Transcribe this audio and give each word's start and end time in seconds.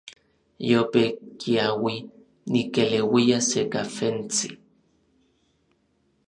Yope 0.69 1.03
kiaui, 1.41 1.95
nikeleuia 2.53 3.37
se 3.49 3.61
kafentsi. 3.73 4.47